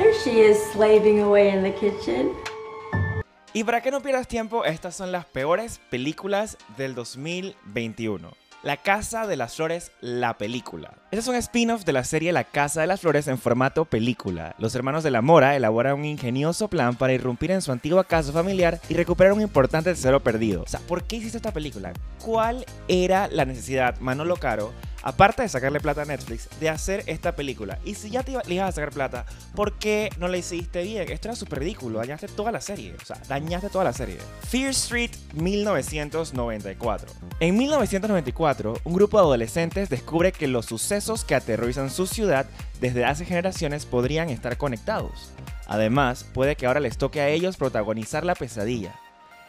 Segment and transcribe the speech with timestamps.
[0.00, 2.30] There she is slaving away in the kitchen.
[3.52, 8.30] Y para que no pierdas tiempo, estas son las peores películas del 2021.
[8.62, 10.94] La Casa de las Flores, la película.
[11.10, 14.54] Este es un spin-off de la serie La Casa de las Flores en formato película.
[14.58, 18.32] Los hermanos de la Mora elaboran un ingenioso plan para irrumpir en su antigua casa
[18.32, 20.62] familiar y recuperar un importante tesoro perdido.
[20.62, 21.92] O sea, ¿por qué hiciste esta película?
[22.24, 24.72] ¿Cuál era la necesidad, Manolo Caro,
[25.02, 27.78] aparte de sacarle plata a Netflix, de hacer esta película.
[27.84, 31.10] Y si ya te iba, ibas a sacar plata, ¿por qué no la hiciste bien?
[31.10, 32.94] Esto era súper ridículo, dañaste toda la serie.
[33.00, 34.18] O sea, dañaste toda la serie.
[34.48, 37.12] Fear Street 1994.
[37.40, 42.46] En 1994, un grupo de adolescentes descubre que los sucesos que aterrorizan su ciudad
[42.80, 45.32] desde hace generaciones podrían estar conectados.
[45.66, 48.94] Además, puede que ahora les toque a ellos protagonizar la pesadilla.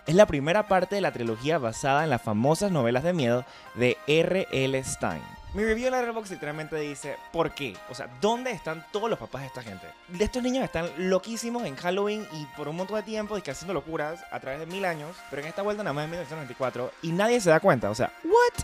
[0.08, 3.98] Es la primera parte de la trilogía basada en las famosas novelas de miedo de
[4.08, 4.84] R.L.
[4.84, 5.22] Stein.
[5.54, 7.76] Mi review en Letterboxd literalmente dice, ¿por qué?
[7.90, 9.86] O sea, ¿dónde están todos los papás de esta gente?
[10.08, 13.52] De estos niños están loquísimos en Halloween y por un montón de tiempo y que
[13.52, 16.92] haciendo locuras a través de mil años, pero en esta vuelta nada más en 1994
[17.02, 17.90] y nadie se da cuenta.
[17.90, 18.64] O sea, ¿what?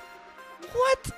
[0.73, 1.13] ¿What?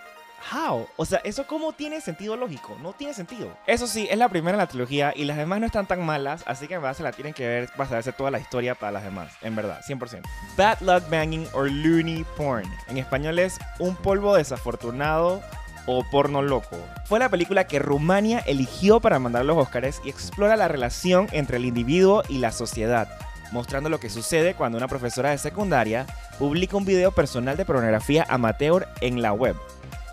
[0.51, 0.87] How?
[0.95, 2.75] O sea, ¿eso cómo tiene sentido lógico?
[2.81, 3.55] No tiene sentido.
[3.67, 6.41] Eso sí, es la primera en la trilogía y las demás no están tan malas,
[6.47, 8.93] así que en verdad se la tienen que ver para saberse toda la historia para
[8.93, 9.31] las demás.
[9.43, 10.23] En verdad, 100%.
[10.57, 12.65] Bad Luck Banging or Looney Porn.
[12.87, 15.43] En español es Un polvo desafortunado
[15.85, 16.77] o porno loco.
[17.05, 21.57] Fue la película que Rumania eligió para mandar los Oscars y explora la relación entre
[21.57, 23.07] el individuo y la sociedad,
[23.51, 26.05] mostrando lo que sucede cuando una profesora de secundaria
[26.37, 29.55] publica un video personal de pornografía amateur en la web.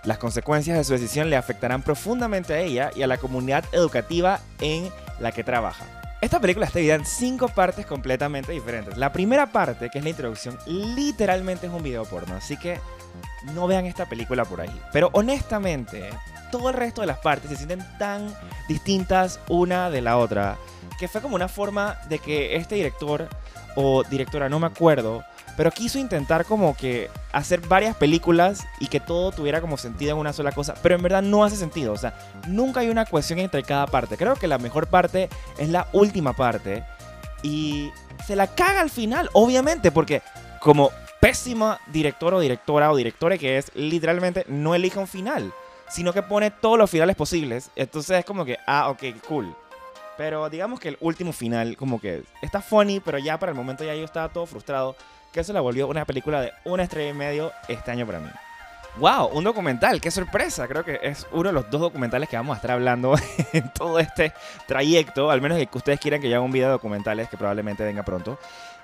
[0.05, 4.41] Las consecuencias de su decisión le afectarán profundamente a ella y a la comunidad educativa
[4.61, 5.85] en la que trabaja.
[6.27, 8.99] Esta película está dividida en cinco partes completamente diferentes.
[8.99, 12.81] La primera parte, que es la introducción, literalmente es un video porno, así que
[13.55, 14.81] no vean esta película por ahí.
[14.93, 16.11] Pero honestamente,
[16.51, 18.27] todo el resto de las partes se sienten tan
[18.69, 20.57] distintas una de la otra,
[20.99, 23.29] que fue como una forma de que este director
[23.77, 25.23] o directora, no me acuerdo,
[25.57, 30.19] pero quiso intentar como que hacer varias películas y que todo tuviera como sentido en
[30.19, 33.39] una sola cosa, pero en verdad no hace sentido, o sea, nunca hay una cohesión
[33.39, 34.17] entre cada parte.
[34.17, 36.83] Creo que la mejor parte es la última parte
[37.43, 37.91] y
[38.27, 40.23] se la caga al final, obviamente, porque
[40.61, 45.53] como pésima director o directora o directore que es, literalmente no elige un final,
[45.91, 47.71] sino que pone todos los finales posibles.
[47.77, 49.55] Entonces es como que, ah, ok, cool.
[50.17, 53.85] Pero digamos que el último final, como que está funny, pero ya para el momento
[53.85, 54.97] ya yo estaba todo frustrado,
[55.33, 58.31] que eso la volvió una película de una estrella y medio este año para mí.
[58.99, 59.29] ¡Wow!
[59.33, 60.67] Un documental, qué sorpresa.
[60.67, 63.15] Creo que es uno de los dos documentales que vamos a estar hablando
[63.53, 64.33] en todo este
[64.67, 67.85] trayecto, al menos que ustedes quieran que yo haga un video de documentales que probablemente
[67.85, 68.39] venga pronto.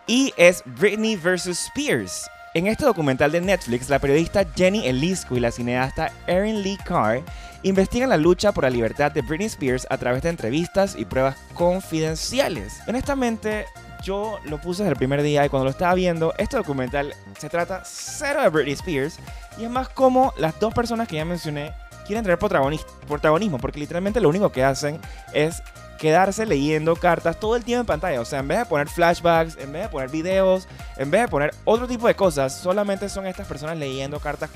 [0.06, 1.46] Y es Britney vs.
[1.46, 2.28] Spears.
[2.54, 7.22] En este documental de Netflix, la periodista Jenny Eliscu y la cineasta Erin Lee Carr
[7.62, 11.38] investigan la lucha por la libertad de Britney Spears a través de entrevistas y pruebas
[11.54, 12.74] confidenciales.
[12.86, 13.64] Honestamente,
[14.04, 17.48] yo lo puse desde el primer día y cuando lo estaba viendo, este documental se
[17.48, 19.18] trata cero de Britney Spears
[19.56, 21.72] y es más como las dos personas que ya mencioné
[22.06, 25.00] quieren tener protagonismo, porque literalmente lo único que hacen
[25.32, 25.62] es
[26.02, 28.20] quedarse leyendo cartas todo el tiempo en pantalla.
[28.20, 31.28] O sea, en vez de poner flashbacks, en vez de poner videos, en vez de
[31.28, 34.50] poner otro tipo de cosas, solamente son estas personas leyendo cartas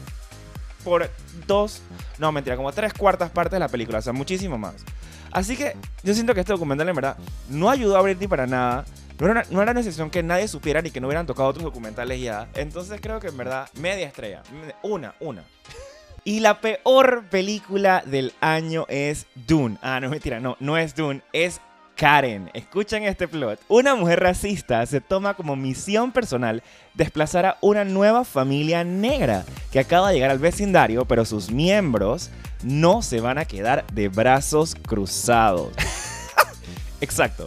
[0.82, 1.08] por
[1.46, 1.82] dos,
[2.18, 4.74] no mentira, como tres cuartas partes de la película, o sea, muchísimo más.
[5.30, 7.16] Así que yo siento que este documental en verdad
[7.48, 8.84] no ayudó a Britney para nada.
[9.20, 12.20] No era, no era necesario que nadie supiera ni que no hubieran tocado otros documentales
[12.20, 12.48] ya.
[12.54, 14.42] Entonces creo que en verdad, media estrella.
[14.82, 15.44] Una, una.
[16.26, 19.78] Y la peor película del año es Dune.
[19.80, 21.60] Ah, no, mentira, no, no es Dune, es
[21.94, 22.50] Karen.
[22.52, 23.60] Escuchen este plot.
[23.68, 29.78] Una mujer racista se toma como misión personal desplazar a una nueva familia negra que
[29.78, 32.30] acaba de llegar al vecindario, pero sus miembros
[32.64, 35.72] no se van a quedar de brazos cruzados.
[37.00, 37.46] Exacto.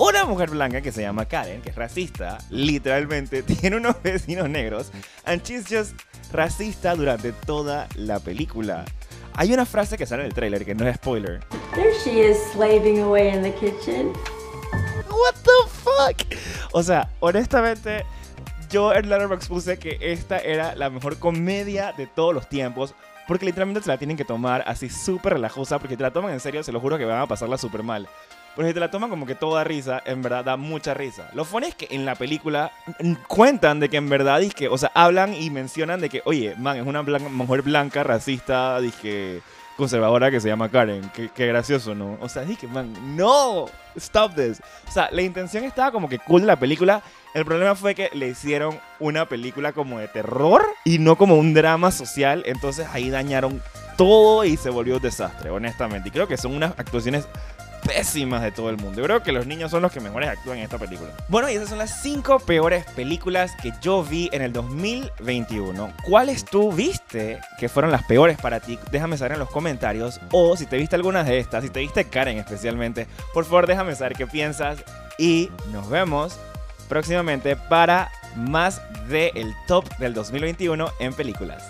[0.00, 4.92] Una mujer blanca que se llama Karen, que es racista, literalmente tiene unos vecinos negros,
[5.24, 5.92] and she's just
[6.32, 8.84] racista durante toda la película.
[9.34, 11.40] Hay una frase que sale en el trailer que no es spoiler.
[11.74, 14.12] There she is slaving away in the kitchen.
[15.10, 16.38] What the fuck?
[16.70, 18.04] O sea, honestamente,
[18.70, 22.94] yo en Letterboxd puse que esta era la mejor comedia de todos los tiempos.
[23.26, 25.78] Porque literalmente se la tienen que tomar así súper relajosa.
[25.78, 28.08] Porque te la toman en serio, se lo juro que van a pasarla súper mal.
[28.58, 31.30] Pero si te la toman como que toda risa, en verdad da mucha risa.
[31.32, 32.72] Lo funny es que en la película
[33.28, 36.76] cuentan de que en verdad, que, o sea, hablan y mencionan de que, oye, man,
[36.76, 39.42] es una mujer blanca, racista, dije,
[39.76, 41.08] conservadora que se llama Karen.
[41.14, 42.18] Qué, gracioso, ¿no?
[42.20, 44.60] O sea, dije, man, no, stop this.
[44.88, 47.00] O sea, la intención estaba como que cool de la película.
[47.34, 51.54] El problema fue que le hicieron una película como de terror y no como un
[51.54, 52.42] drama social.
[52.44, 53.62] Entonces ahí dañaron
[53.96, 56.08] todo y se volvió un desastre, honestamente.
[56.08, 57.28] Y creo que son unas actuaciones
[57.88, 58.98] pésimas de todo el mundo.
[58.98, 61.10] Yo creo que los niños son los que mejores actúan en esta película.
[61.28, 65.92] Bueno, y esas son las 5 peores películas que yo vi en el 2021.
[66.04, 68.78] ¿Cuáles tú viste que fueron las peores para ti?
[68.90, 70.20] Déjame saber en los comentarios.
[70.32, 73.94] O si te viste algunas de estas, si te viste Karen especialmente, por favor déjame
[73.94, 74.78] saber qué piensas.
[75.18, 76.38] Y nos vemos
[76.88, 81.62] próximamente para más del top del 2021 en películas.